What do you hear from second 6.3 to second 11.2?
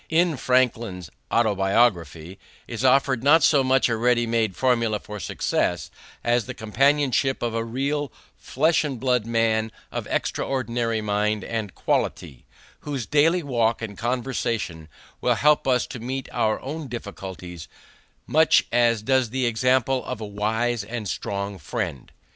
the companionship of a real flesh and blood man of extraordinary